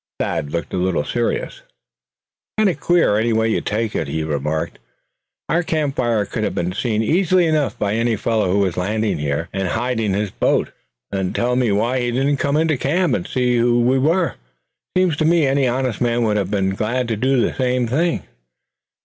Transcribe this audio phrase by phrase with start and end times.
[0.19, 1.61] Thad looked a little serious.
[2.57, 4.79] "Kind of queer, any way you take it," he remarked.
[5.47, 9.19] "Our camp fire could have been seen easy enough by any fellow who was landing
[9.19, 10.71] here, and hiding his boat.
[11.11, 14.33] Then tell me why he didn't come into camp, and see who we were?
[14.97, 18.23] Seems to me any honest man would have been glad to do that same thing."